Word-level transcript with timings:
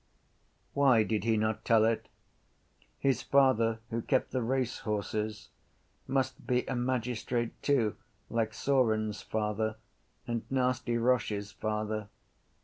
Why 0.73 1.03
did 1.03 1.25
he 1.25 1.37
not 1.37 1.63
tell 1.63 1.85
it? 1.85 2.09
His 2.97 3.21
father, 3.21 3.81
who 3.91 4.01
kept 4.01 4.31
the 4.31 4.41
racehorses, 4.41 5.49
must 6.07 6.47
be 6.47 6.65
a 6.65 6.75
magistrate 6.75 7.61
too 7.61 7.97
like 8.27 8.51
Saurin’s 8.51 9.21
father 9.21 9.75
and 10.25 10.41
Nasty 10.49 10.97
Roche’s 10.97 11.51
father. 11.51 12.09